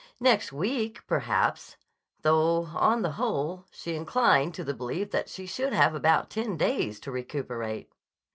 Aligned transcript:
Next 0.19 0.51
week, 0.51 1.05
perhaps—'though, 1.05 2.65
on 2.73 3.03
the 3.03 3.11
whole, 3.11 3.67
she 3.69 3.93
inclined 3.93 4.55
to 4.55 4.63
the 4.63 4.73
belief 4.73 5.11
that 5.11 5.29
she 5.29 5.45
should 5.45 5.73
have 5.73 5.93
about 5.93 6.31
ten 6.31 6.57
days 6.57 6.99
to 7.01 7.11
recuperate. 7.11 7.91